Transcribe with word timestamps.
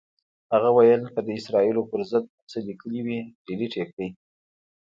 هغه 0.53 0.69
ویل 0.75 1.03
که 1.13 1.19
د 1.23 1.29
اسرائیلو 1.39 1.81
پر 1.91 2.01
ضد 2.11 2.25
مو 2.33 2.41
څه 2.51 2.57
لیکلي 2.67 2.99
وي، 3.05 3.19
ډیلیټ 3.45 3.73
یې 3.79 3.85
کړئ. 3.91 4.09